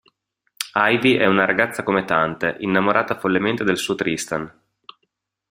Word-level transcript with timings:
Ivy 0.79 1.17
è 1.17 1.27
una 1.27 1.45
ragazza 1.45 1.83
come 1.83 2.05
tante, 2.05 2.55
innamorata 2.61 3.19
follemente 3.19 3.63
del 3.63 3.77
suo 3.77 3.93
Tristan. 3.93 4.51